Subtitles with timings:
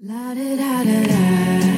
[0.00, 1.75] La da da da da.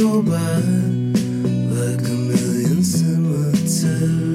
[0.00, 0.56] go by
[1.76, 4.29] like a million cemeteries.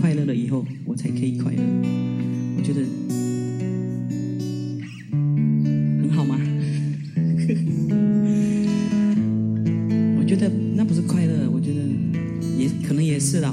[0.00, 1.60] 快乐了以后，我才可以快乐。
[2.56, 2.80] 我觉得
[6.00, 6.38] 很好吗？
[10.20, 11.80] 我觉得那不是快乐，我觉得
[12.56, 13.52] 也可能也是啦。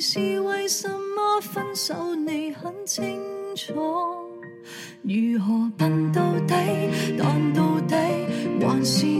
[0.00, 3.18] 是为什么分手你很清
[3.56, 3.72] 楚？
[5.02, 6.54] 如何笨到底？
[7.18, 7.96] 但到底
[8.60, 9.17] 还是。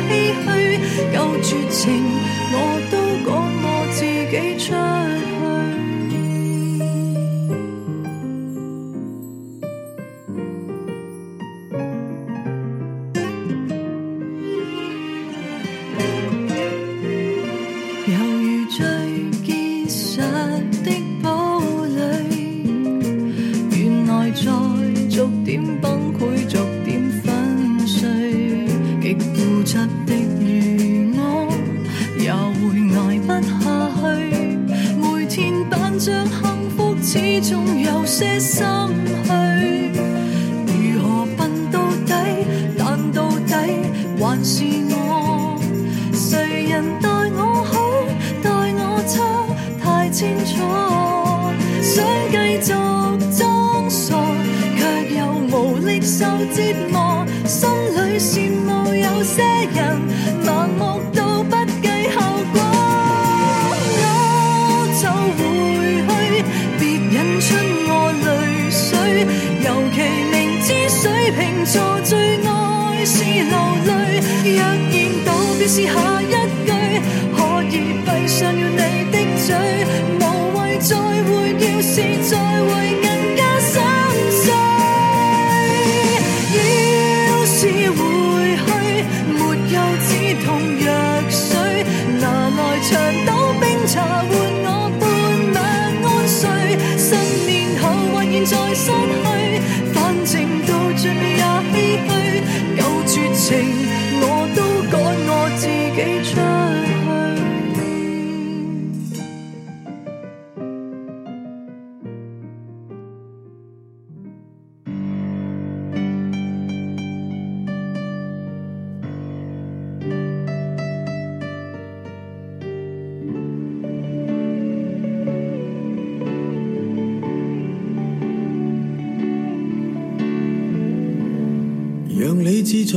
[56.57, 59.43] 折磨，心里羡慕有些
[59.75, 60.04] 人。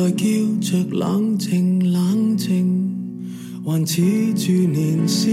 [0.10, 0.26] 在叫
[0.62, 2.96] 着冷静，冷静，
[3.66, 5.26] 还恃住年少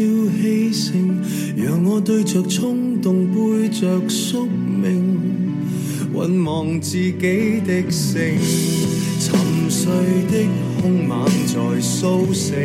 [0.43, 1.21] 气盛，
[1.57, 5.17] 让我对着冲动背着宿命，
[6.13, 8.19] 浑忘自己的姓。
[9.21, 9.39] 沉
[9.71, 9.93] 睡
[10.29, 10.45] 的
[10.83, 12.57] 凶猛在苏醒，